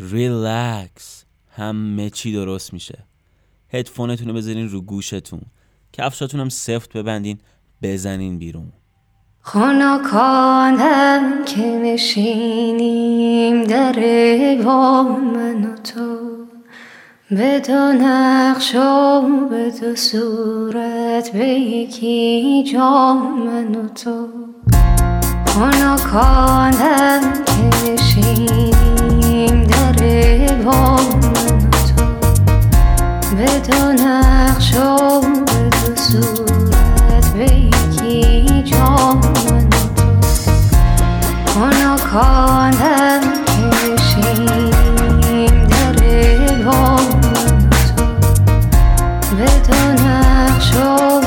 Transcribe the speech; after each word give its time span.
ریلکس. 0.00 1.24
همه 1.56 2.10
چی 2.10 2.32
درست 2.32 2.72
میشه. 2.72 2.98
هدفونتون 3.72 4.28
رو 4.28 4.34
بذارین 4.34 4.68
رو 4.68 4.80
گوشتون. 4.80 5.40
کفشاتون 5.92 6.40
هم 6.40 6.48
سفت 6.48 6.92
ببندین 6.92 7.38
بزنین 7.82 8.38
بیرون. 8.38 8.72
خانکانم 9.40 11.44
که 11.44 11.80
نشینیم 11.84 13.64
در 13.64 13.92
با 14.64 15.02
من 15.02 15.64
و 15.64 15.76
تو. 15.76 16.18
به 17.30 17.60
دو 17.60 17.92
نقش 17.92 18.74
و 18.74 19.22
به 19.50 19.72
دو 19.80 19.96
صورت 19.96 21.32
به 21.32 21.48
یکی 21.48 22.64
جا 22.72 23.14
من 23.14 23.74
و 23.74 23.88
تو. 23.88 24.28
خانکانم 25.46 27.44
که 27.44 27.92
نشینیم 27.92 28.69
به 30.00 30.48
دو 33.68 33.92
نقش 33.92 34.76
و 34.76 35.20
به 35.20 35.70
دو 35.70 35.94
تو 35.94 36.44
که 37.96 38.30
نشینیم 43.90 44.70
در 45.66 45.92
تو 45.92 46.98
به 49.36 51.19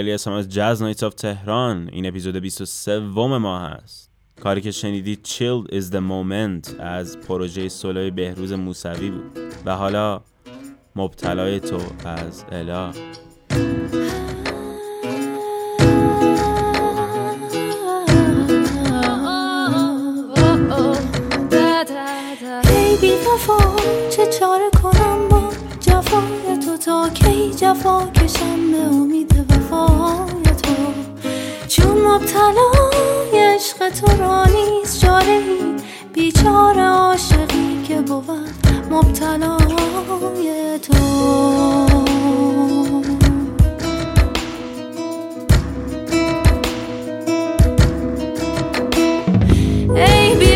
امیرعلی 0.00 0.14
هستم 0.14 0.32
از 0.32 0.48
جاز 0.48 0.82
نایتس 0.82 1.02
آف 1.02 1.14
تهران 1.14 1.88
این 1.92 2.06
اپیزود 2.06 2.36
23 2.36 2.98
ما 2.98 3.58
هست. 3.58 4.10
کاری 4.42 4.60
که 4.60 4.70
شنیدید 4.70 5.26
Chilled 5.26 5.72
is 5.72 5.92
the 5.92 6.00
moment 6.10 6.80
از 6.80 7.18
پروژه 7.18 7.68
سولوی 7.68 8.10
بهروز 8.10 8.52
موسوی 8.52 9.10
بود. 9.10 9.38
و 9.66 9.76
حالا 9.76 10.20
مبتلای 10.96 11.60
تو 11.60 11.78
از 12.04 12.44
الا. 12.52 12.92
چه 24.10 24.26
چاره 24.38 24.70
کنم 24.82 25.28
با 25.28 25.52
جفای 25.80 26.58
تو 26.64 26.76
تا 26.76 27.08
کی 27.08 27.54
جفا 27.54 28.06
کشم؟ 28.06 28.69
مبتلای 32.10 33.54
عشق 33.54 33.88
تو 33.88 34.22
را 34.22 34.44
نیست 34.44 35.00
چاره 35.00 35.28
ای 35.28 35.76
بیچاره 36.12 36.82
عاشقی 36.82 37.82
که 37.88 38.00
بود 38.00 38.66
مبتلای 38.90 40.78
تو. 40.78 40.94
ای 49.96 50.36
بی 50.36 50.50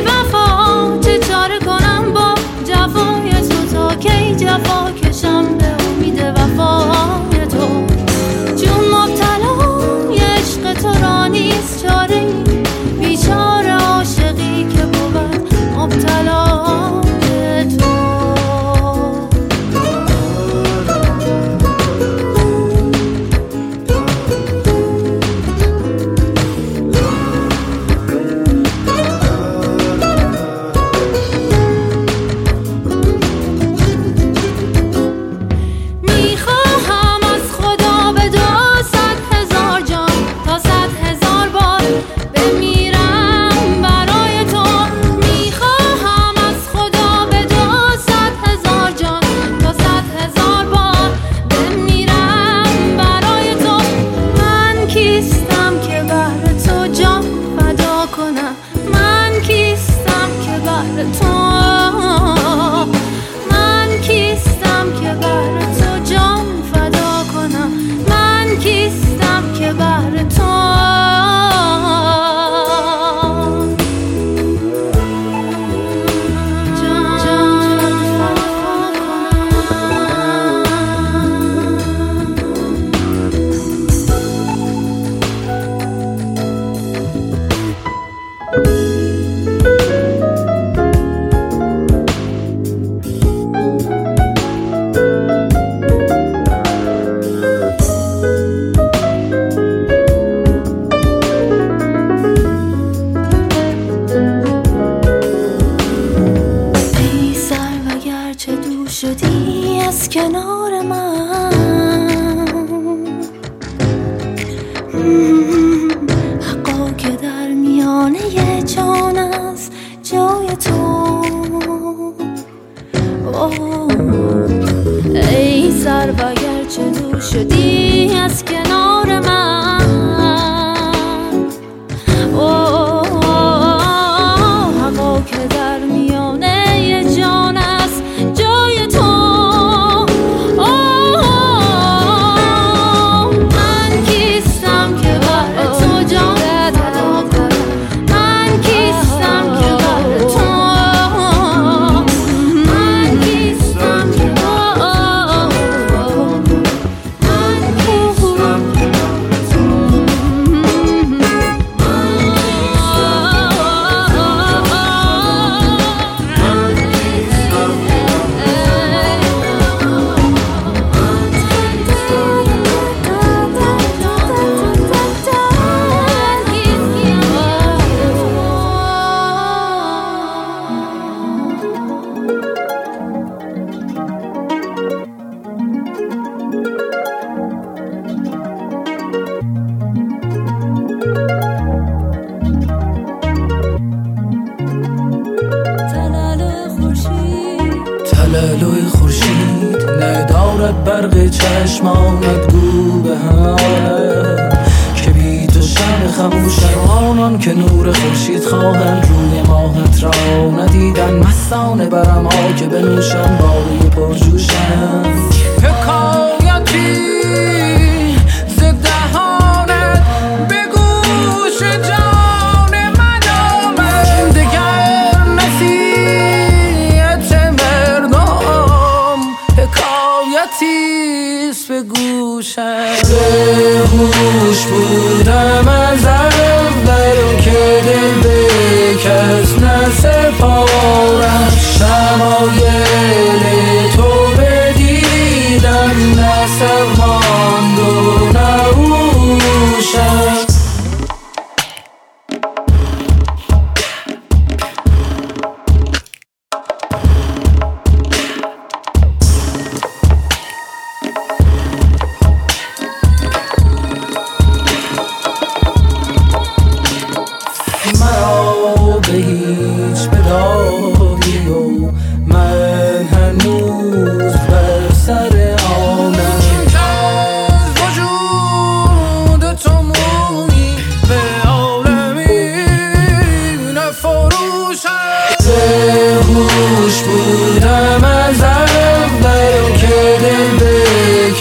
برم 211.94 212.26
ها 212.26 212.52
که 212.52 212.66
بنوشم 212.66 213.38
باقی 213.40 213.88
پرجوشم 213.88 215.13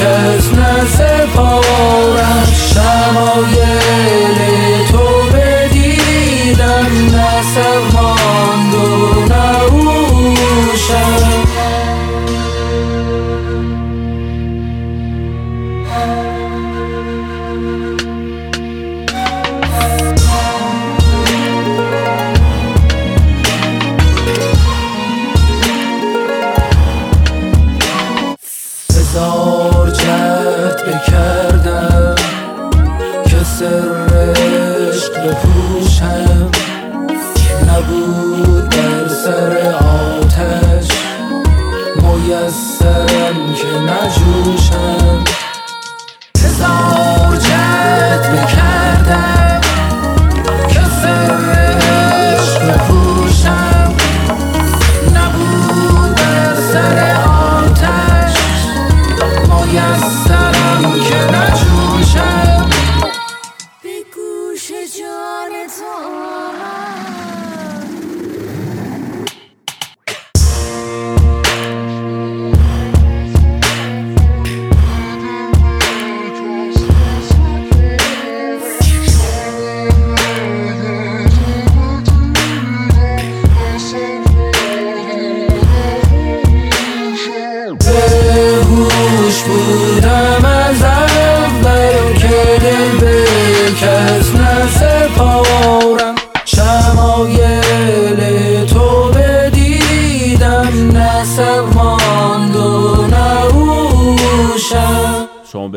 There's 0.03 0.51
nothing 0.51 1.29
for 1.33 1.63
szamo 2.45 3.72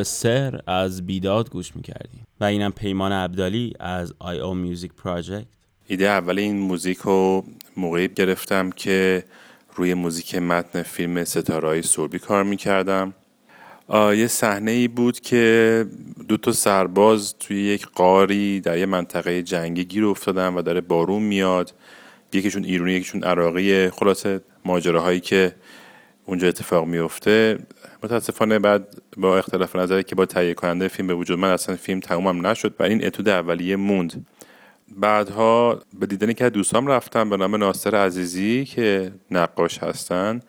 سر 0.07 0.61
از 0.67 1.07
بیداد 1.07 1.51
گوش 1.51 1.77
می‌کردیم. 1.77 2.27
و 2.41 2.45
اینم 2.45 2.73
پیمان 2.73 3.13
عبدالی 3.13 3.73
از 3.81 4.15
آی 4.19 4.39
او 4.39 4.55
میوزیک 4.55 4.93
پراجکت. 4.93 5.47
ایده 5.89 6.09
اول 6.09 6.39
این 6.39 6.59
موزیک 6.59 6.99
رو 6.99 7.45
موقعی 7.77 8.09
گرفتم 8.09 8.71
که 8.71 9.25
روی 9.75 9.95
موزیک 9.95 10.35
متن 10.35 10.83
فیلم 10.83 11.25
ستارهای 11.25 11.83
سربی 11.83 12.19
کار 12.19 12.45
می‌کردم. 12.45 13.15
یه 13.95 14.27
صحنه 14.27 14.71
ای 14.71 14.89
بود 14.89 15.21
که 15.21 15.87
دو 16.29 16.37
تا 16.37 16.53
سرباز 16.53 17.35
توی 17.39 17.63
یک 17.63 17.87
قاری 17.87 18.61
در 18.61 18.79
یه 18.79 18.87
منطقه 18.87 19.43
جنگی 19.43 19.85
گیر 19.85 20.05
افتادن 20.05 20.55
و 20.55 20.63
داره 20.63 20.81
بارون 20.81 21.23
میاد. 21.23 21.75
یکیشون 22.33 22.65
ایرونی 22.65 22.93
یکیشون 22.93 23.25
عراقیه. 23.25 23.91
خلاصه 23.91 24.41
ماجراهایی 24.65 25.21
که 25.21 25.55
اونجا 26.25 26.49
اتفاق 26.49 26.87
میفته 26.87 27.59
متاسفانه 28.07 28.59
بعد 28.59 29.03
با 29.17 29.39
اختلاف 29.39 29.77
نظری 29.77 30.03
که 30.03 30.15
با 30.15 30.27
تهیه 30.27 30.55
کننده 30.55 30.89
فیلم 30.89 31.09
به 31.09 31.15
وجود 31.15 31.39
من 31.39 31.51
اصلا 31.51 31.77
فیلم 31.77 32.01
تمومم 32.01 32.47
نشد 32.47 32.75
و 32.79 32.83
این 32.83 33.07
اتود 33.07 33.29
اولیه 33.29 33.77
موند. 33.77 34.27
بعدها 34.97 35.81
به 36.01 36.07
دیدن 36.07 36.33
که 36.33 36.51
دوستام 36.51 36.87
رفتم 36.87 37.31
به 37.31 37.37
نام 37.37 37.57
ناصر 37.57 37.95
عزیزی 37.95 38.65
که 38.65 39.13
نقاش 39.31 39.79
هستن 39.79 40.41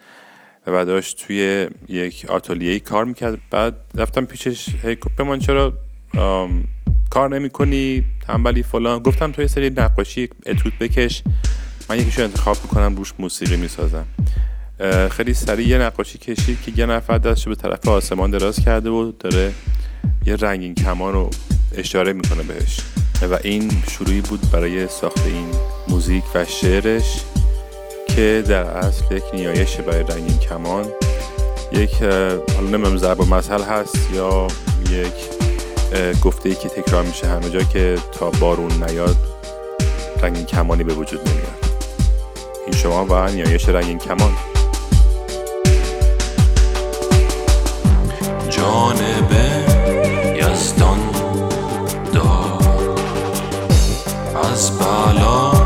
و 0.68 0.86
داشت 0.86 1.26
توی 1.26 1.68
یک 1.88 2.26
آتلیه 2.30 2.80
کار 2.80 3.06
می‌کرد. 3.06 3.38
بعد 3.52 3.74
رفتم 3.96 4.26
پیشش 4.26 4.70
هی 4.84 4.96
گفت 4.96 5.22
من 5.22 5.40
چرا 5.40 5.74
کار 7.10 7.30
نمی 7.30 7.50
کنی 7.50 8.04
تنبلی 8.28 8.64
فلان. 8.64 9.00
گفتم 9.00 9.32
تو 9.32 9.42
یه 9.42 9.48
سری 9.48 9.70
نقاشی 9.70 10.30
اتود 10.46 10.74
بکش 10.80 11.24
من 11.90 12.00
یکیشو 12.00 12.24
انتخاب 12.24 12.58
می‌کنم 12.64 12.96
روش 12.96 13.14
موسیقی 13.20 13.58
می‌سازم. 13.58 14.06
خیلی 15.12 15.34
سریع 15.34 15.68
یه 15.68 15.78
نقاشی 15.78 16.18
کشید 16.18 16.58
که 16.66 16.72
یه 16.76 16.86
نفر 16.86 17.18
دستشو 17.18 17.50
به 17.50 17.56
طرف 17.56 17.88
آسمان 17.88 18.32
دراز 18.32 18.60
کرده 18.60 18.90
و 18.90 19.12
داره 19.20 19.54
یه 20.26 20.36
رنگین 20.36 20.76
کمان 20.76 21.14
رو 21.14 21.30
اشاره 21.76 22.14
می‌کنه 22.14 22.44
بهش. 22.44 22.80
و 23.32 23.40
این 23.44 23.72
شروعی 23.90 24.22
بود 24.22 24.52
برای 24.52 24.88
ساخت 24.88 25.26
این 25.26 25.48
موزیک 25.88 26.24
و 26.36 26.46
شعرش 26.46 27.22
که 28.08 28.44
در 28.48 28.64
اصل 28.64 29.16
یک 29.16 29.24
نیایش 29.34 29.76
برای 29.76 30.04
رنگین 30.04 30.38
کمان 30.38 30.86
یک 31.72 32.04
حالا 32.56 32.70
نمیم 32.78 32.98
ضرب 32.98 33.22
مثل 33.22 33.62
هست 33.62 33.98
یا 34.14 34.48
یک 34.92 35.14
گفته 36.24 36.50
ای 36.50 36.56
که 36.56 36.70
تکرار 36.70 37.04
میشه 37.04 37.28
همه 37.28 37.50
جا 37.50 37.60
که 37.60 37.98
تا 38.12 38.30
بارون 38.30 38.84
نیاد 38.84 39.18
رنگین 40.24 40.46
کمانی 40.46 40.84
به 40.84 40.94
وجود 40.94 41.20
نمیاد. 41.20 41.66
این 42.66 42.76
شما 42.76 43.06
و 43.06 43.30
نیایش 43.30 43.70
رنگین 43.70 43.98
کمان. 43.98 44.32
جانب 48.58 49.32
یزدان 50.36 51.00
دار. 52.14 52.96
از 54.52 54.80
بالا 54.80 55.57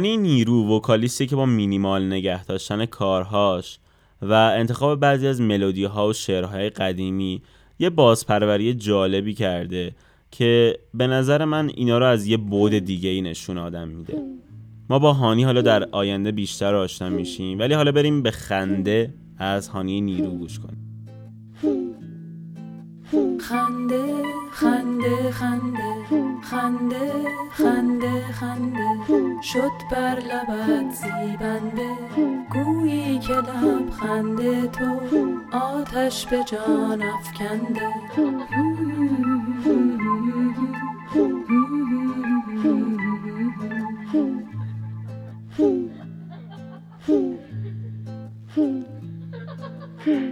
هانی 0.00 0.16
نیرو 0.16 0.76
وکالیستی 0.76 1.26
که 1.26 1.36
با 1.36 1.46
مینیمال 1.46 2.06
نگه 2.06 2.44
داشتن 2.44 2.86
کارهاش 2.86 3.78
و 4.22 4.32
انتخاب 4.32 5.00
بعضی 5.00 5.26
از 5.26 5.40
ملودی 5.40 5.84
ها 5.84 6.08
و 6.08 6.12
شعرهای 6.12 6.70
قدیمی 6.70 7.42
یه 7.78 7.90
بازپروری 7.90 8.74
جالبی 8.74 9.34
کرده 9.34 9.94
که 10.30 10.78
به 10.94 11.06
نظر 11.06 11.44
من 11.44 11.70
اینا 11.74 11.98
رو 11.98 12.06
از 12.06 12.26
یه 12.26 12.36
بود 12.36 12.74
دیگه 12.74 13.08
ای 13.08 13.22
نشون 13.22 13.58
آدم 13.58 13.88
میده. 13.88 14.22
ما 14.90 14.98
با 14.98 15.12
هانی 15.12 15.44
حالا 15.44 15.62
در 15.62 15.88
آینده 15.92 16.32
بیشتر 16.32 16.74
آشنا 16.74 17.08
میشیم 17.08 17.58
ولی 17.58 17.74
حالا 17.74 17.92
بریم 17.92 18.22
به 18.22 18.30
خنده 18.30 19.14
از 19.38 19.68
هانی 19.68 20.00
نیرو 20.00 20.30
گوش 20.30 20.58
کنیم. 20.58 20.89
خنده 23.10 24.22
خنده 24.50 25.30
خنده 25.30 26.06
خنده 26.42 27.24
خنده 27.50 28.32
خنده. 28.32 29.42
شد 29.42 29.70
بر 29.90 30.18
لبت 30.18 30.94
زیبنده. 30.94 31.90
گویی 32.52 33.18
که 33.18 33.32
لب 33.34 33.90
خنده 33.90 34.66
تو 34.66 35.00
آتش 35.52 36.26
به 36.26 36.44
جان 36.44 37.02
افکنده. 37.02 37.94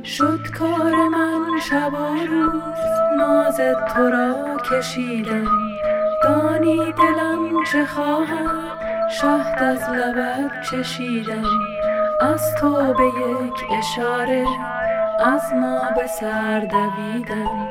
شد 0.02 0.46
کار 0.58 1.08
شب 1.70 1.94
و 1.94 2.06
روز 2.26 2.78
ناز 3.16 3.60
تو 3.94 4.10
را 4.10 4.56
کشیدم. 4.56 5.46
دانی 6.22 6.76
دلم 6.92 7.64
چه 7.72 7.84
خواهد 7.84 8.78
شهد 9.20 9.62
از 9.62 9.90
لبت 9.90 10.50
چشیدم. 10.70 11.44
از 12.20 12.54
تو 12.60 12.94
به 12.94 13.06
یک 13.06 13.78
اشاره 13.78 14.46
از 15.24 15.42
ما 15.54 15.80
به 15.96 16.06
سر 16.06 16.60
دویدم. 16.60 17.68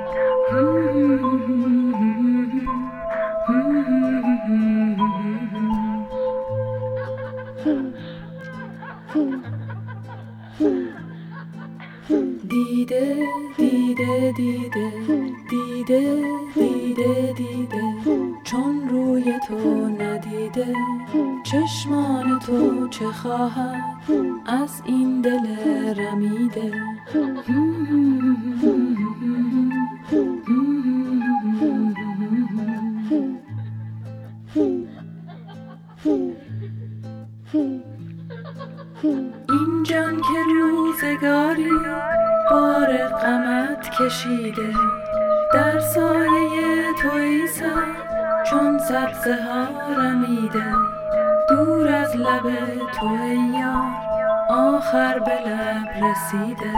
آخر 54.49 55.19
به 55.19 55.31
لب 55.49 56.03
رسیده. 56.03 56.73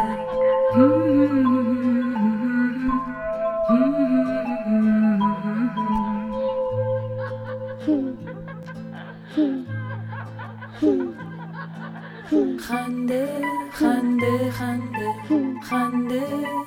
خنده 12.59 13.27
خنده 13.71 14.51
خنده. 14.51 15.15
خنده 15.61 16.21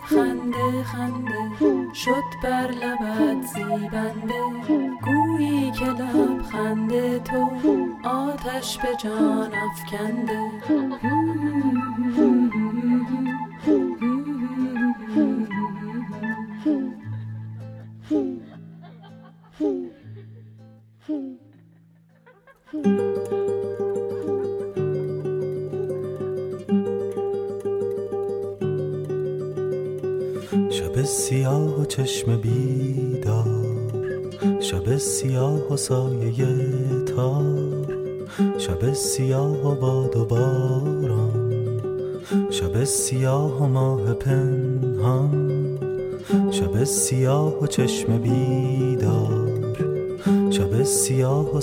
خنده 0.05 0.83
خنده. 0.85 1.95
شد 1.95 2.12
بر 2.43 2.71
لبت 2.71 3.43
زیبنده. 3.43 4.41
گویی 5.05 5.71
که 5.71 5.85
لب 5.85 6.43
خنده 6.43 7.19
تو. 7.19 7.51
آتش 8.05 8.79
به 8.79 8.88
جان 8.99 9.51
افکنده. 9.55 10.41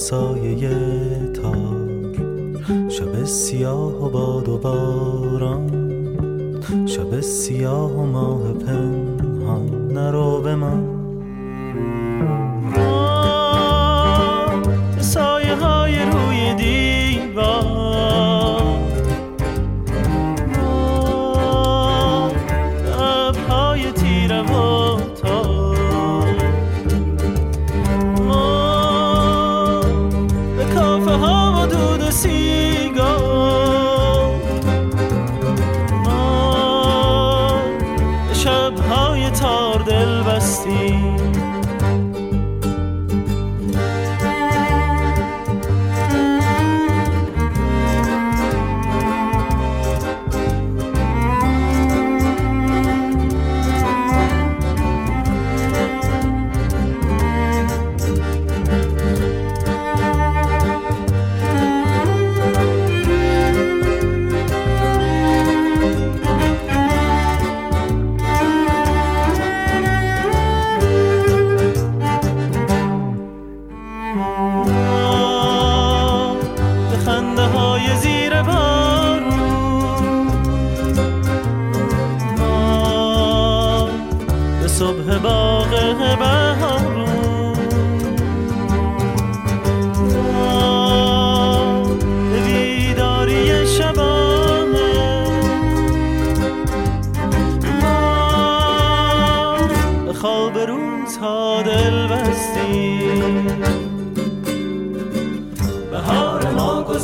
سایه 0.10 0.70
تار 1.34 1.90
شب 2.90 3.24
سیاه 3.24 4.06
و 4.06 4.10
باد 4.10 4.50
و 4.50 4.58
باران. 4.58 5.70
شب 6.86 7.20
سیاه 7.20 7.92
و 7.92 8.06
ماه 8.06 8.54
پنهان. 8.54 9.88
نرو 9.94 10.42
به 10.42 10.56
من. 10.56 10.84
سایه 15.00 15.56
های 15.56 15.96
روی 15.96 16.54
دیوار 16.54 16.89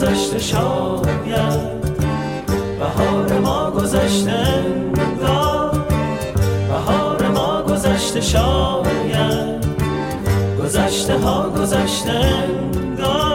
گذشته 0.06 0.39
شاید 0.39 1.06
بهار 2.80 3.39
ما 3.39 3.72
گذشته 3.72 4.38
بهار 6.70 7.28
ما 7.28 7.62
گذشته 7.62 8.22
شاید 8.22 9.65
گذشته 10.60 11.18
ها 11.18 11.50
گذشته 11.50 12.12
انگار 12.12 13.35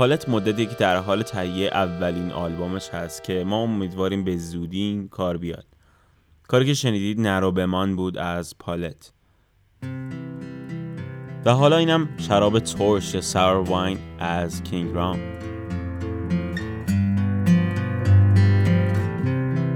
پالت 0.00 0.28
مدتی 0.28 0.66
که 0.66 0.74
در 0.74 0.96
حال 0.96 1.22
تهیه 1.22 1.70
اولین 1.72 2.32
آلبومش 2.32 2.88
هست 2.88 3.24
که 3.24 3.44
ما 3.44 3.62
امیدواریم 3.62 4.24
به 4.24 4.36
زودی 4.36 4.80
این 4.80 5.08
کار 5.08 5.36
بیاد. 5.36 5.64
کاری 6.48 6.66
که 6.66 6.74
شنیدید 6.74 7.20
نرو 7.20 7.52
بمان 7.52 7.96
بود 7.96 8.18
از 8.18 8.58
پالت. 8.58 9.12
و 11.44 11.54
حالا 11.54 11.76
اینم 11.76 12.08
شراب 12.18 12.58
ترش 12.58 13.20
ساور 13.20 13.70
واین 13.70 13.98
از 14.18 14.62
کینگ 14.62 14.94
رام 14.94 15.18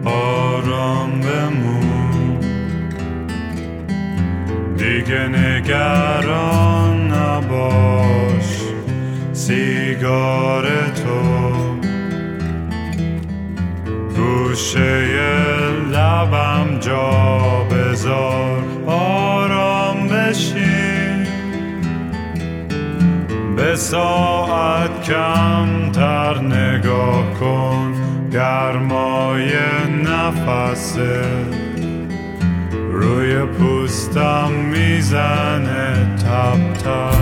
آرام 0.05 1.21
بمون. 1.21 2.41
دیگه 4.77 5.29
نگران 5.29 6.64
سیگار 10.05 10.67
تو. 10.91 11.21
گوشه 14.17 15.07
لبم 15.93 16.79
جا 16.81 17.65
بذار 17.71 18.63
آرام 18.87 20.09
بشین. 20.09 21.27
به 23.57 23.77
ساعت 23.77 25.03
کمتر 25.03 26.41
نگاه 26.41 27.35
کن 27.41 27.95
گرمای 28.33 29.53
نفسه 30.05 31.23
روی 32.93 33.37
پوستم 33.45 34.51
می‌زنه 34.73 36.17
تپ 36.17 36.73
تپ 36.73 37.14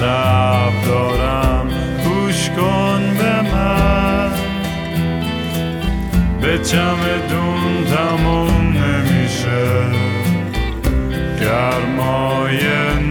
صبر 0.00 0.86
دارم 0.86 1.66
گوش 2.04 2.50
کن 2.50 3.00
به 3.18 3.42
من. 3.42 4.30
به 6.40 6.58
چمدون 6.58 7.84
تموم 7.84 8.76
نمیشه. 8.76 9.66
گرمای 11.40 12.60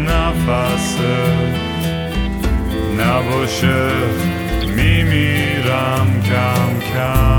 نفسه. 0.08 1.18
نباشه 3.00 3.90
میمیرم 4.76 6.22
کم 6.24 6.80
کم. 6.94 7.37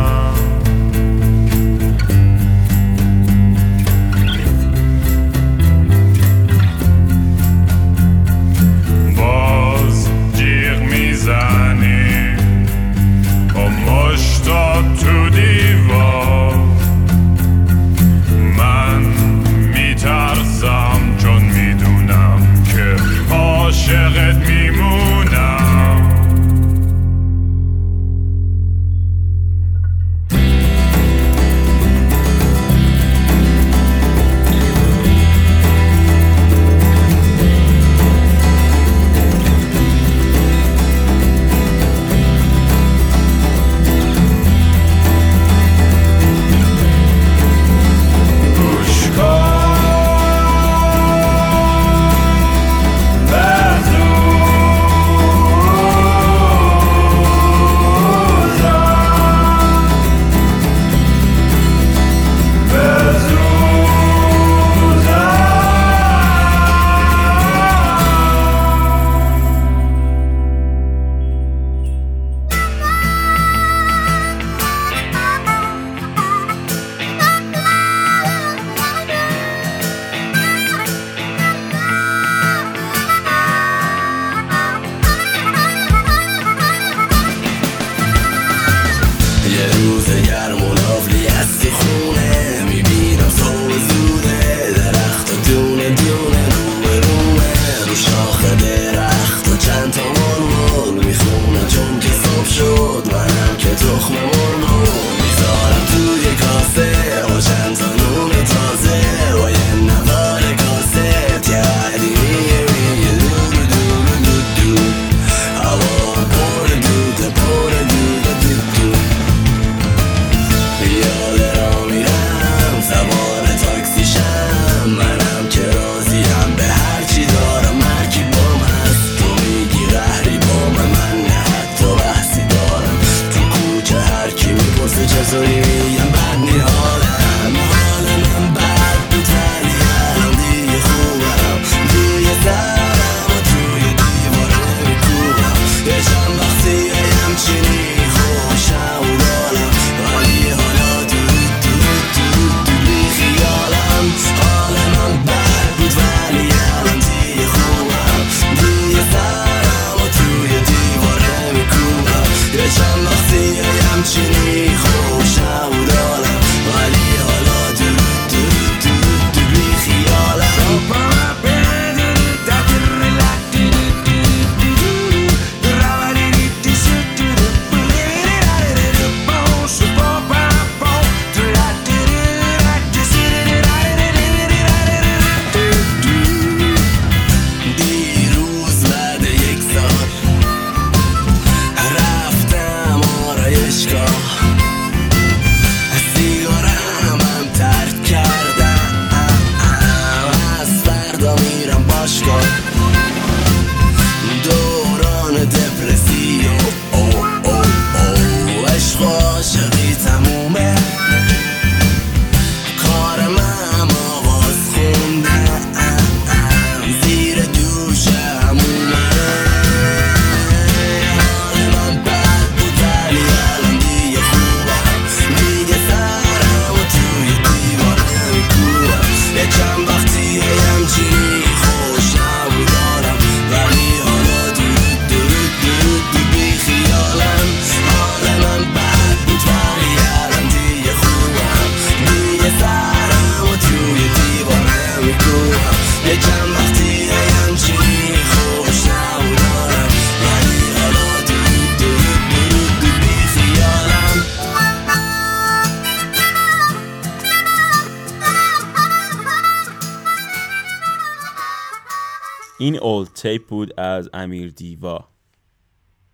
این 262.68 262.78
اولد 262.78 263.08
تیپ 263.08 263.46
بود 263.46 263.80
از 263.80 264.10
امیر 264.12 264.50
دیوا. 264.50 265.08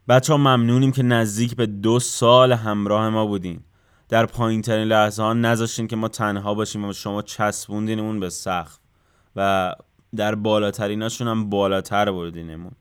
بچه 0.08 0.32
ها 0.32 0.36
ممنونیم 0.36 0.92
که 0.92 1.02
نزدیک 1.02 1.56
به 1.56 1.66
دو 1.66 1.98
سال 1.98 2.52
همراه 2.52 3.08
ما 3.08 3.26
بودین. 3.26 3.60
در 4.08 4.26
پایین 4.26 4.62
ترین 4.62 4.88
لحظه 4.88 5.22
ها 5.22 5.32
نذاشتین 5.32 5.86
که 5.86 5.96
ما 5.96 6.08
تنها 6.08 6.54
باشیم 6.54 6.84
و 6.84 6.92
شما 6.92 7.22
چسبوندینمون 7.22 8.20
به 8.20 8.30
سقف 8.30 8.78
و 9.36 9.72
در 10.16 10.34
بالاتریناشون 10.34 11.28
هم 11.28 11.50
بالاتر 11.50 12.12
بردینمون. 12.12 12.72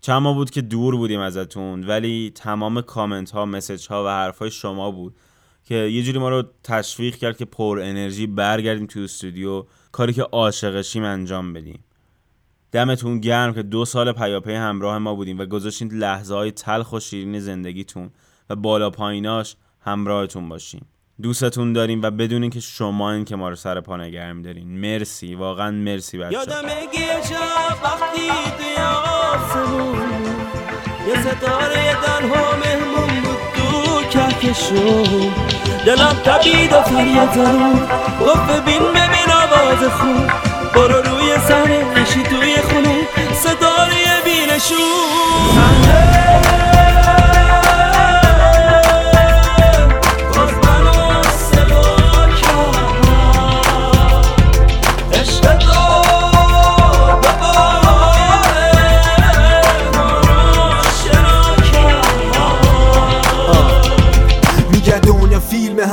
چند 0.00 0.22
ماه 0.22 0.34
بود 0.34 0.50
که 0.50 0.60
دور 0.60 0.96
بودیم 0.96 1.20
ازتون 1.20 1.84
ولی 1.84 2.32
تمام 2.34 2.80
کامنت 2.80 3.30
ها 3.30 3.46
مسج 3.46 3.88
ها 3.88 4.04
و 4.04 4.08
حرف 4.08 4.38
های 4.38 4.50
شما 4.50 4.90
بود 4.90 5.16
که 5.64 5.74
یه 5.74 6.02
جوری 6.02 6.18
ما 6.18 6.28
رو 6.28 6.44
تشویق 6.64 7.16
کرد 7.16 7.36
که 7.36 7.44
پر 7.44 7.80
انرژی 7.82 8.26
برگردیم 8.26 8.86
تو 8.86 9.00
استودیو 9.00 9.64
کاری 9.92 10.12
که 10.12 10.22
عاشقشیم 10.22 11.04
انجام 11.04 11.52
بدیم. 11.52 11.84
دمتون 12.72 13.20
گرم 13.20 13.54
که 13.54 13.62
دو 13.62 13.84
سال 13.84 14.12
پیاپی 14.12 14.52
همراه 14.52 14.98
ما 14.98 15.14
بودیم 15.14 15.38
و 15.38 15.46
گذاشتین 15.46 15.92
لحظه 15.92 16.34
های 16.34 16.50
تلخ 16.50 16.92
و 16.92 17.00
شیرین 17.00 17.40
زندگیتون 17.40 18.10
و 18.50 18.56
بالا 18.56 18.90
پاییناش 18.90 19.56
همراهتون 19.80 20.48
باشیم. 20.48 20.86
دوستتون 21.22 21.72
داریم 21.72 22.02
و 22.02 22.10
بدونین 22.10 22.50
که 22.50 22.60
شما 22.60 23.12
این 23.12 23.24
که 23.24 23.36
ما 23.36 23.48
رو 23.48 23.56
سر 23.56 23.80
پا 23.80 23.96
نگه 23.96 24.32
دارین 24.32 24.68
مرسی. 24.68 25.34
واقعا 25.34 25.70
مرسی 25.70 26.18
بچه 26.18 26.32
یادم 26.32 26.68
شب 27.28 27.84
وقتی 27.84 28.28
توی 28.58 28.84
آسمون 29.34 29.98
یه 31.08 31.20
ستاره 31.22 31.94
تنها 32.02 32.56
مهمون 32.56 33.20
بود 33.20 33.38
تو 33.56 34.02
کهکشون. 34.10 35.32
دلم 35.86 36.16
تبید 36.24 36.72
و 36.72 36.82
فریاد 36.82 37.32
زدم 37.32 37.72
گفت 38.20 38.50
ببین 38.50 38.82
ببین 38.82 39.30
آواز 39.32 39.90
خون. 39.90 40.50
برو 40.74 41.02
روی 41.02 41.38
صحنه 41.48 42.00
نشی 42.00 42.22
توی 42.22 42.56
ستاره 43.40 44.20
بینشون. 44.24 45.80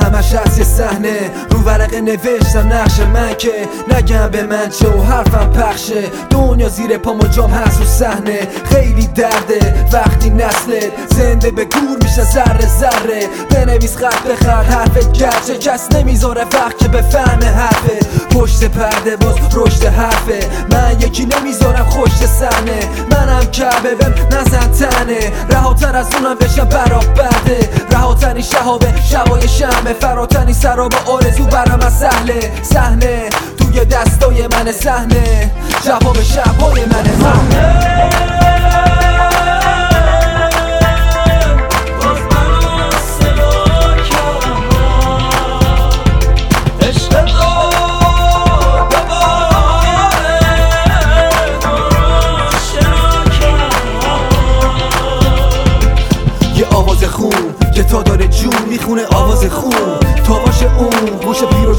همش 0.02 0.34
از 0.34 0.58
یه 0.58 0.64
صحنه. 0.64 1.47
ورقه 1.88 2.00
نوشتم 2.00 2.72
نقش 2.72 3.00
من 3.00 3.34
که 3.34 3.52
نگم 3.94 4.28
به 4.28 4.42
من 4.42 4.70
چه 4.70 4.88
و 4.88 5.02
حرفم 5.02 5.50
پخشه. 5.52 6.02
دنیا 6.30 6.68
زیر 6.68 6.98
پا 6.98 7.28
جام 7.28 7.50
هست 7.50 7.80
رو 7.80 7.86
صحنه. 7.86 8.48
خیلی 8.72 9.06
درده. 9.06 9.74
وقتی 9.92 10.30
نسلت 10.30 10.92
زنده 11.16 11.50
به 11.50 11.64
گور 11.64 11.98
میشه 12.02 12.24
ذره 12.24 12.66
ذره. 12.80 13.26
بنویس 13.50 13.96
خط 13.96 14.22
بخر 14.22 14.62
حرفت 14.62 15.12
گرچه. 15.12 15.58
کس 15.58 15.92
نمی‌ذاره 15.92 16.42
وقت 16.42 16.78
که 16.78 16.88
بفهمه 16.88 17.46
حرفه. 17.46 17.98
پشت 18.30 18.64
پرده 18.64 19.16
باز 19.16 19.36
رشد 19.54 19.84
حرفه. 19.84 20.40
من 20.70 21.00
یکی 21.00 21.26
نمی‌ذارم 21.26 21.84
خوش 21.84 22.10
صحنه. 22.10 22.80
منم 23.10 23.44
کعبه 23.44 23.94
بهم 23.94 24.14
نزن 24.30 24.72
تنه. 24.72 25.32
رهاتر 25.50 25.96
از 25.96 26.06
اونم 26.14 26.34
بشم 26.34 26.64
برا 26.64 26.98
بده 26.98 27.68
رهاتنی 27.90 28.42
شهابه 28.42 28.86
شبای 29.10 29.48
شمه 29.48 29.92
فراتنی 30.00 30.52
سراب 30.52 30.92
آرزو 31.06 31.44
از 31.82 31.98
سهله 31.98 32.50
صحنه 32.62 33.28
توی 33.58 33.84
دستای 33.84 34.42
من 34.46 34.72
صحنه 34.72 35.50
جواب 35.84 36.22
شبای 36.22 36.84
من 36.84 37.04
صحنه 37.22 38.37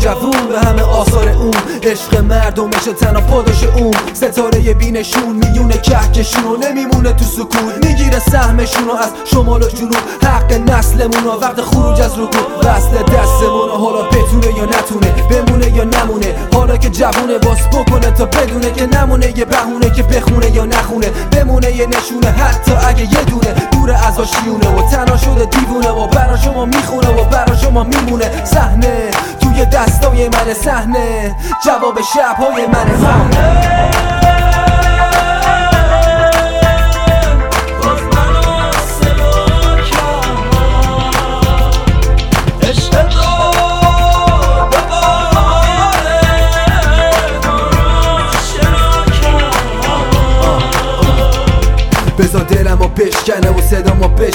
جوون 0.09 0.47
به 0.49 0.59
همه 0.59 0.81
آثار 0.81 1.29
اون. 1.29 1.53
عشق 1.83 2.17
مردمش 2.17 2.83
تنها 2.99 3.21
پاداش 3.21 3.63
اون. 3.63 3.93
ستاره 4.13 4.73
بینشون 4.73 5.35
میونه 5.35 5.77
کهکشون 5.77 6.43
و 6.43 6.57
نمیمونه 6.57 7.13
تو 7.13 7.25
سکون. 7.25 7.73
می‌گیره 7.83 8.19
سهمشون 8.19 8.89
از 8.89 9.11
شمال 9.25 9.63
و 9.63 9.69
جنوب. 9.69 9.95
حق 10.23 10.53
نسلمون 10.53 11.23
و 11.23 11.39
وقت 11.41 11.61
خروج 11.61 12.01
از 12.01 12.13
رکود. 12.13 12.65
وصل 12.65 13.03
دستمون 13.03 13.69
و 13.69 13.77
حالا 13.77 14.01
بتونه 14.01 14.57
یا 14.57 14.65
نتونه. 14.65 15.11
بمونه 15.29 15.77
یا 15.77 15.83
نمونه. 15.83 16.35
حالا 16.53 16.77
که 16.77 16.89
جوونه 16.89 17.37
باس 17.37 17.61
بکنه 17.67 18.11
تا 18.11 18.25
بدونه 18.25 18.71
که 18.71 18.85
نمونه. 18.85 19.37
یه 19.37 19.45
بهونه 19.45 19.89
که 19.89 20.03
بخونه 20.03 20.55
یا 20.55 20.65
نخونه. 20.65 21.09
بمونه 21.31 21.75
یه 21.75 21.87
نشونه 21.87 22.27
حتی 22.27 22.71
اگه 22.71 23.01
یه 23.01 23.23
دونه. 23.23 23.78
دور 23.89 23.97
از 24.07 24.19
آشیونه 24.19 24.69
و 24.69 24.89
تنها 24.89 25.17
شده 25.17 25.45
دیوونه 25.45 25.89
و 25.89 26.07
برا 26.07 26.37
شما 26.37 26.65
می‌خونه 26.65 27.09
و 27.09 27.23
برا 27.23 27.55
شما 27.55 27.83
میمونه. 27.83 28.45
صحنه 28.45 29.11
توی 29.41 29.65
دستای 29.65 30.29
من 30.29 30.53
صحنه. 30.53 31.35
جواب 31.65 31.99
شبهای 32.01 32.67
من 32.67 33.01
صحنه. 33.01 34.28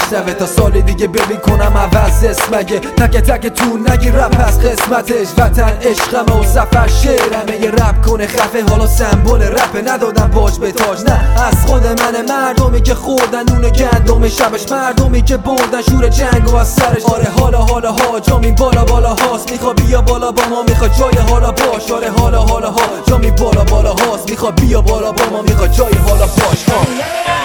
بشنوه 0.05 0.35
تا 0.35 0.47
سال 0.47 0.81
دیگه 0.81 1.07
ببین 1.07 1.37
کنم 1.37 1.77
عوض 1.77 2.25
اسمگه 2.25 2.79
تک 2.79 3.17
تک 3.17 3.47
تو 3.47 3.77
نگی 3.77 4.11
رپ 4.11 4.47
از 4.47 4.61
قسمتش. 4.61 5.29
وطن 5.39 5.79
عشقمه 5.83 6.41
و 6.41 6.45
سفر 6.45 6.89
شعرمه. 6.89 7.61
یه 7.63 7.71
رپ 7.71 8.07
کنه 8.07 8.27
خفه. 8.27 8.65
حالا 8.71 8.87
سمبل 8.87 9.43
رپه 9.43 9.83
ندادم 9.83 10.31
باج 10.35 10.59
به 10.59 10.73
تاج. 10.73 11.01
نه 11.05 11.43
از 11.43 11.67
خود 11.67 11.87
منه 11.87 12.23
مردمی 12.29 12.83
که 12.83 12.95
خوردن 12.95 13.45
نون 13.45 13.71
گندم. 13.71 14.29
شبش 14.29 14.73
مردمی 14.73 15.23
که 15.23 15.37
بردن 15.37 15.83
شور 15.83 16.09
جنگ 16.09 16.49
و 16.49 16.57
از 16.57 16.69
سرش. 16.69 17.05
آره 17.05 17.29
حالا 17.41 17.59
حالا 17.59 17.93
ها 17.93 18.21
جامی 18.21 18.53
بالا 18.53 18.85
بالا 18.85 19.15
هاست. 19.15 19.53
میخوا 19.53 19.73
بیا 19.73 20.03
بالا 20.03 20.33
با 20.33 20.43
ما. 20.51 20.63
میخوا 20.63 20.89
جای 20.89 21.19
حالا 21.31 21.53
باش. 21.53 21.91
آره 21.91 22.11
حالا 22.11 22.41
حالا 22.41 22.71
ها. 22.71 22.81
جامی 23.09 23.31
بالا 23.31 23.65
بالا 23.65 23.93
هاست. 23.93 24.31
میخوا 24.31 24.51
بیا 24.51 24.81
بالا 24.81 25.13
با 25.13 25.25
ما. 25.33 25.43
میخوا 25.43 25.67
جای 25.67 25.95
حالا 25.95 26.27
باش. 26.27 26.65
ها. 26.69 27.44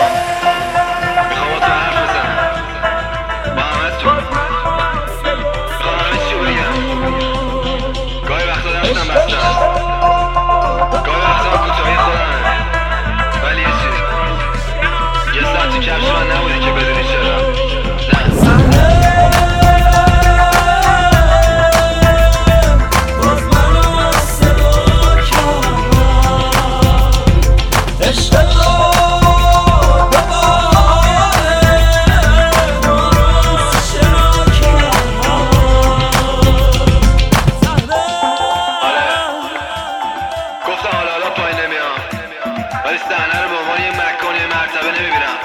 ولی 42.90 42.98
صحنه 42.98 43.42
رو 43.44 43.50
به 43.50 43.58
عنوان 43.58 43.82
یه 43.82 43.92
مکان 43.92 44.36
یه 44.36 44.48
مرتبه 44.48 44.92
نمی‌بینم. 45.00 45.38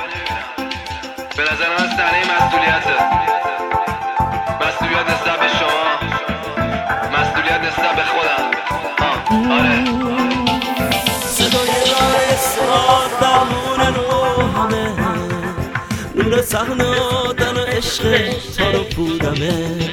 به 1.37 1.43
نظر 1.43 1.69
من 1.79 1.87
صحنه 1.97 2.21
مسئولیت. 2.37 2.87
نسبت 5.09 5.39
به 5.41 5.49
شما. 5.59 5.85
مسئولیت 7.19 7.61
نسبت 7.61 7.97
به 7.97 8.03
خودم. 8.05 8.45
آره. 9.53 9.85
صدای 11.21 11.69
نور 16.17 16.43
صحنه 16.43 17.01
آدن 17.01 17.57
و 17.57 17.65
عشق 17.65 18.03
تار 18.59 18.77
و 18.77 18.85
پودمه 18.85 19.91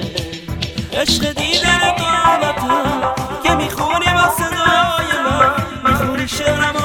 عشق 0.94 1.32
دیدن 1.32 1.80
قامتم 1.80 3.14
که 3.44 3.56
می‌خونی 3.56 4.06
با 4.14 4.30
صدای 4.38 5.12
من. 5.26 5.52
می‌خونی 5.92 6.28
شعرم 6.28 6.81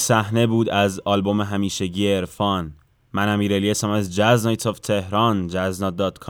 صحنه 0.00 0.46
بود 0.46 0.68
از 0.68 1.00
آلبوم 1.04 1.40
همیشگی 1.40 2.12
عرفان. 2.12 2.72
من 3.12 3.28
امیرعلی 3.28 3.70
هستم 3.70 3.90
از 3.90 4.14
جاز 4.14 4.46
نایتس 4.46 4.66
آف 4.66 4.78
تهران 4.78 5.46
جزنات 5.46 6.28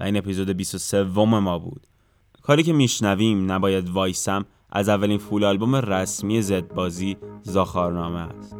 و 0.00 0.02
این 0.04 0.16
اپیزود 0.16 0.50
23 0.50 1.04
ما 1.04 1.58
بود. 1.58 1.86
کاری 2.42 2.62
که 2.62 2.72
میشنویم 2.72 3.52
نباید 3.52 3.90
وایسم 3.90 4.44
از 4.70 4.88
اولین 4.88 5.18
فول 5.18 5.44
آلبوم 5.44 5.76
رسمی 5.76 6.42
زد 6.42 6.68
بازی 6.74 7.16
زاخارنامه 7.42 8.18
است. 8.18 8.56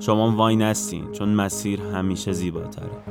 شما 0.00 0.36
وای 0.36 0.56
نستین 0.56 1.12
چون 1.12 1.28
مسیر 1.28 1.82
همیشه 1.82 2.32
زیباتره. 2.32 3.02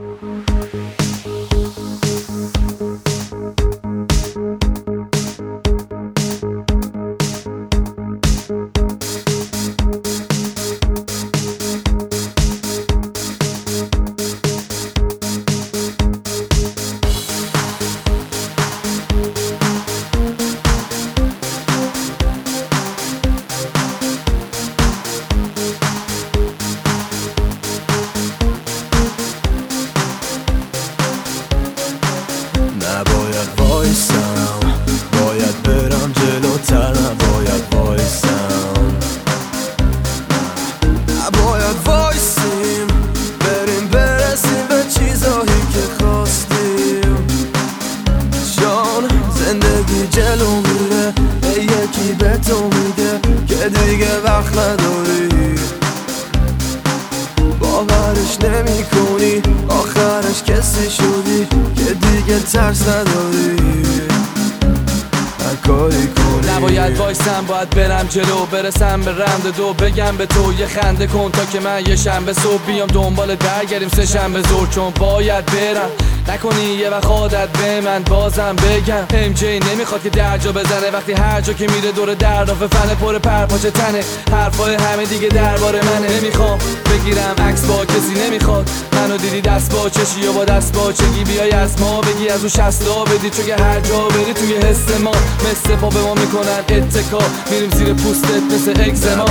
خنده 70.75 71.07
کن. 71.07 71.31
که 71.55 71.61
من 71.61 71.85
یه 71.87 71.95
شنبه 71.95 72.33
صبح 72.33 72.65
بیام 72.67 72.87
دنبال 72.87 73.35
برگردیم 73.35 73.89
سه 73.89 74.05
شنبه 74.05 74.41
زور 74.41 74.67
چون 74.67 74.89
باید 74.99 75.45
برم. 75.45 75.89
نکنی 76.27 76.63
یه 76.63 76.89
وقت 76.89 77.05
عادت 77.05 77.49
به 77.49 77.81
من 77.81 78.03
بازم 78.03 78.55
بگم. 78.55 79.05
ام 79.13 79.33
جی 79.33 79.59
نمی‌خواد 79.59 80.03
که 80.03 80.09
درجا 80.09 80.51
بزنه. 80.51 80.91
وقتی 80.93 81.13
هر 81.13 81.41
جا 81.41 81.53
که 81.53 81.67
میره 81.67 81.91
دور 81.91 82.13
دردافه 82.13 82.67
فنه. 82.67 82.95
پر 82.95 83.19
پرپاچه 83.19 83.71
تنه. 83.71 84.03
حرفای 84.31 84.75
همه 84.75 85.05
دیگه 85.05 85.27
درباره 85.27 85.79
منه. 85.85 86.17
نمی‌خوام 86.17 86.59
بگیرم 86.91 87.35
عکس 87.47 87.61
با 87.61 87.85
کسی. 87.85 88.27
نمی‌خواد 88.27 88.69
منو 88.93 89.17
دیدی 89.17 89.41
دست 89.41 89.71
با 89.73 89.89
چشی 89.89 90.19
یا 90.23 90.31
با 90.31 90.45
دست 90.45 90.73
با 90.73 90.91
چگی. 90.91 91.23
بیای 91.23 91.51
از 91.51 91.81
ما 91.81 92.01
بگی 92.01 92.29
از 92.29 92.43
او 92.43 92.49
شستا 92.49 93.03
بدی. 93.03 93.29
چون 93.29 93.45
که 93.45 93.55
هر 93.55 93.79
جا 93.79 94.07
بری 94.07 94.33
توی 94.33 94.53
حس 94.55 95.01
ما 95.03 95.11
مثل 95.11 95.75
پا 95.75 95.89
به 95.89 95.99
ما 95.99 96.13
می‌کنن. 96.13 96.59
اتکا. 96.69 97.19
میریم 97.51 97.69
زیر 97.69 97.93
پوستت 97.93 98.43
مثل 98.53 98.83
اگزما. 98.83 99.25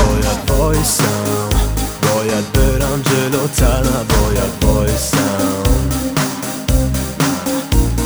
باید 2.25 2.53
برم 2.53 3.03
جلوتر 3.03 3.79
نباید 3.79 4.65
وایسم. 4.65 5.63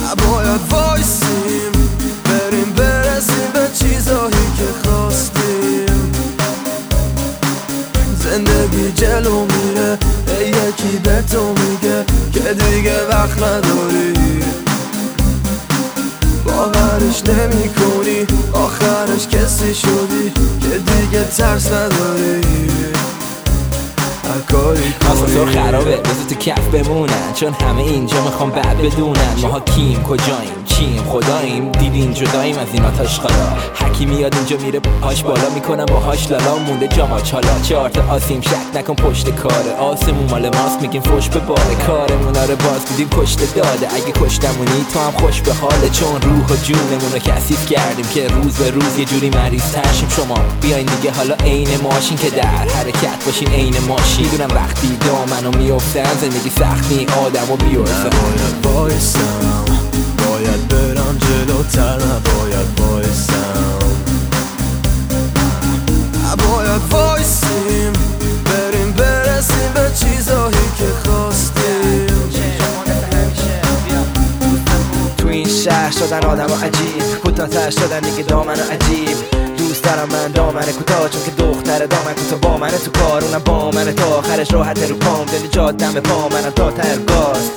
نباید 0.03 0.61
وایسیم 0.69 1.71
بریم 2.23 2.73
برسیم 2.77 3.51
به 3.53 3.67
چیزایی 3.79 4.31
که 4.57 4.89
خواستیم. 4.89 6.11
زندگی 8.23 8.91
جلو 8.91 9.45
میره 9.45 9.97
یکی 10.41 10.97
به 11.03 11.23
تو 11.31 11.47
میگه 11.47 12.05
که 12.33 12.53
دیگه 12.53 13.07
وقت 13.09 13.37
نداری. 13.37 14.13
باورش 16.45 17.23
نمی 17.25 17.69
کنی 17.69 18.27
آخرش 18.53 19.27
کسی 19.27 19.75
شدی 19.75 20.31
که 20.61 20.77
دیگه 20.77 21.23
ترس 21.23 21.67
نداری. 21.67 22.69
آسانسور 25.11 25.51
خرابه 25.51 25.95
بذار 25.95 26.25
تو 26.29 26.35
کف 26.35 26.67
بمونن. 26.67 27.33
چون 27.35 27.53
همه 27.53 27.81
اینجا 27.81 28.21
می‌خوام 28.23 28.49
بعد 28.49 28.77
بدونن. 28.77 29.35
ماها 29.41 29.59
کیم 29.59 30.03
کجاییم 30.03 30.63
چیم 30.65 31.03
خداییم. 31.07 31.71
دیدین 31.71 32.13
جداییم 32.13 32.57
از 32.57 32.67
این 32.73 32.85
آتش 32.85 33.19
خدا 33.19 33.57
هکی 33.75 34.05
میاد 34.05 34.35
اینجا 34.35 34.57
میره 34.57 34.79
پاش 34.79 35.23
بالا 35.23 35.49
می‌کنم 35.55 35.85
باهاش 35.85 36.31
لالا. 36.31 36.57
مونده 36.57 36.87
جاما 36.87 37.21
چالا. 37.21 37.59
چه 37.63 37.75
آرت 37.75 37.97
آسیم 37.97 38.41
شک 38.41 38.75
نکن 38.75 38.95
پشت 38.95 39.29
کاره 39.29 39.71
آسمون 39.79 40.29
مال 40.29 40.49
ماست 40.57 40.81
میگیم 40.81 41.01
فش 41.01 41.29
به 41.29 41.39
باره 41.39 41.75
کارمون. 41.87 42.35
رو 42.35 42.55
باز 42.55 42.85
بودیم 42.89 43.07
پشت 43.09 43.55
داده. 43.55 43.87
اگه 43.95 44.11
کشتمونی 44.11 44.85
تو 44.93 44.99
هم 44.99 45.11
خوش 45.11 45.41
به 45.41 45.53
حاله. 45.53 45.89
چون 45.89 46.21
روح 46.21 46.45
و 46.49 46.55
جونمون 46.63 47.11
رو 47.13 47.19
کثیف 47.19 47.65
کردیم 47.65 48.05
که 48.13 48.27
روز 48.27 48.53
به 48.53 48.71
روز 48.71 48.99
یه 48.99 49.05
جوری 49.05 49.29
مریض 49.29 49.71
ترشیم 49.71 50.09
شما 50.09 50.35
بیاین 50.61 50.85
دیگه 50.85 51.11
حالا 51.11 51.35
عین 51.35 51.67
ماشین 51.83 52.17
که 52.17 52.29
در 52.29 52.43
حرکت 52.45 53.25
باشین. 53.25 53.47
عین 53.47 53.75
ماشین. 53.87 54.18
می‌دونم 54.19 54.55
وقتی 54.55 54.97
دامنو 54.97 55.57
میافتن 55.57 56.17
زندگی 56.21 56.49
سخت 56.49 56.91
نی 56.91 57.05
آدم 57.05 57.51
و 57.51 57.55
بیورزن 57.55 58.05
نباید 58.05 58.65
وایسم 58.65 59.65
باید 60.17 60.67
برم 60.67 61.17
جلوتر 61.17 61.95
نباید 61.95 62.79
وایسم 62.79 63.79
نباید 66.25 66.81
وایسیم 66.91 67.93
بریم 68.45 68.91
برسیم 68.91 69.73
به 69.73 69.91
چیزایی 69.99 70.69
که 70.77 71.09
خواستیم. 71.09 72.09
تو 75.17 75.27
این 75.27 75.47
شهر 75.47 75.91
شدن 75.91 76.25
آدم 76.25 76.53
عجیب. 76.63 77.21
کوتاهتر 77.23 77.69
شدن 77.69 77.99
دیگه 77.99 78.23
دامن 78.23 78.59
عجیب. 78.59 79.48
دوست 79.69 79.83
دارم 79.83 80.09
من 80.09 80.31
دامن 80.31 80.61
کوتاه 80.61 81.09
چون 81.09 81.23
که 81.25 81.31
دختر 81.31 81.85
دامن 81.85 82.13
کوتاه 82.13 82.39
با 82.39 82.57
من 82.57 82.69
تو 82.69 82.91
کار 82.91 83.23
اونم 83.23 83.41
با 83.45 83.71
من 83.71 83.95
تا 83.95 84.05
آخرش 84.05 84.53
راحت 84.53 84.89
رو 84.89 84.95
پام 84.95 85.25
دل 85.25 85.47
جادم 85.51 85.93
به 85.93 85.99
پا 85.99 86.29
منم 86.29 86.49
تا 86.49 86.71
تر 86.71 86.97
گاز 86.97 87.51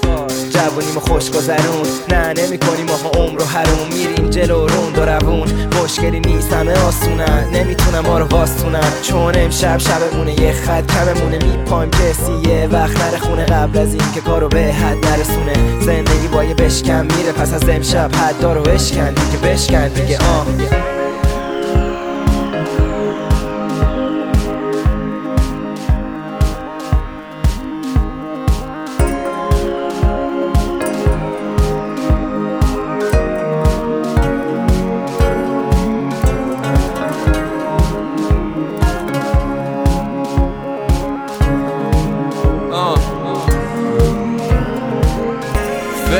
جوونیمو 0.50 1.00
خوش 1.00 1.30
گذرون. 1.30 1.86
نه 2.08 2.32
نمی 2.32 2.58
کنیم 2.58 2.86
ماها 2.86 3.10
عمر 3.10 3.42
و 3.42 3.44
حروم 3.44 3.88
میریم 3.94 4.30
جلو 4.30 4.66
روند 4.66 4.98
و 4.98 5.04
روون. 5.04 5.48
مشکلی 5.82 6.20
نیست 6.20 6.52
همه 6.52 6.72
آسونن. 6.72 7.48
نمی‌تونم 7.52 8.00
ما 8.00 8.18
رو 8.18 8.26
واستونن. 8.26 8.92
چون 9.02 9.32
امشب 9.36 9.78
شبمونه 9.78 10.40
یه 10.40 10.52
خط 10.52 10.86
کممونه. 10.86 11.38
میپایم 11.38 11.90
کسی 11.90 12.50
یه 12.50 12.68
وقت 12.72 13.00
نره 13.00 13.18
خونه 13.18 13.44
قبل 13.44 13.78
از 13.78 13.94
این 13.94 14.12
که 14.14 14.20
کارو 14.20 14.48
به 14.48 14.60
حد 14.60 15.06
نرسونه. 15.06 15.80
زندگی 15.80 16.28
با 16.28 16.44
یه 16.44 16.54
بشکن 16.54 17.08
میره 17.16 17.32
پس 17.32 17.52
از 17.52 17.68
امشب 17.68 18.10
حد 18.14 18.40
دارو 18.40 18.62
بشکن. 18.62 19.14
دیگه 19.14 19.38
بشکن 19.44 19.88
دیگه 19.88 20.18
آه. 20.18 20.46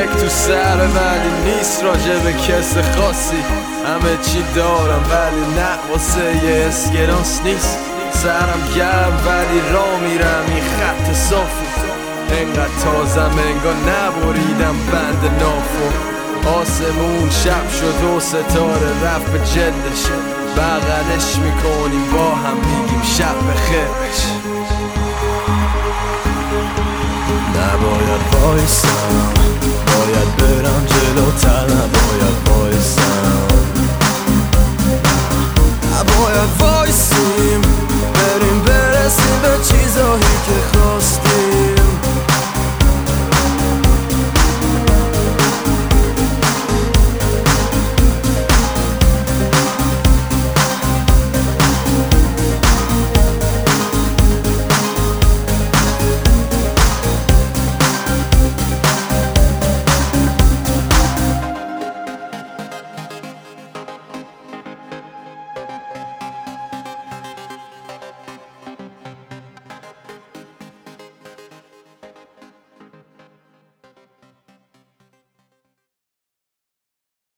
تو 0.01 0.29
سر 0.29 0.77
ولی 0.77 1.51
نیست 1.51 1.83
راجع 1.83 2.19
به 2.23 2.33
کس 2.33 2.77
خاصی 2.77 3.43
همه 3.87 4.17
چی 4.21 4.43
دارم 4.55 5.03
ولی 5.11 5.55
نه 5.55 5.91
واسه 5.91 6.45
یه 6.45 6.65
اسکرانس 6.67 7.41
نیست 7.43 7.77
سرم 8.11 8.61
گرم 8.75 9.21
ولی 9.27 9.59
را 9.73 9.97
میرم 9.97 10.45
این 10.47 10.63
خط 10.63 11.13
صافی 11.13 11.65
انقدر 12.29 12.83
تازم 12.83 13.39
انگار 13.47 13.75
نبریدم 13.75 14.75
بند 14.91 15.31
نافو 15.39 16.13
آسمون 16.59 17.29
شب 17.29 17.69
شد 17.79 18.03
و 18.03 18.19
ستاره 18.19 18.91
رفت 19.03 19.31
به 19.31 19.39
جلدش 19.39 20.05
بغلش 20.57 21.35
می‌کنیم 21.35 22.11
با 22.13 22.35
هم 22.35 22.57
میگیم 22.57 23.01
شب 23.17 23.35
بخیرش 23.49 24.42
نباید 27.63 28.21
بایستم 28.31 29.33
باید 29.87 30.35
برم 30.37 30.85
جلوتر 30.85 31.63
نباید 31.63 32.43
بایستم 32.45 33.47
نباید 35.93 36.57
بایستیم 36.59 37.61
بریم 38.13 38.59
برسیم 38.65 39.39
به 39.41 39.57
چیزایی 39.63 40.21
که 40.45 40.77
خواستیم. 40.77 41.52